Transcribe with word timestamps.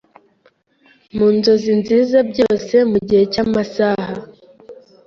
mu 1.15 1.27
nzozi 1.35 1.71
nziza 1.81 2.17
Byose 2.31 2.75
mugihecy 2.91 3.37
amasaha 3.45 4.13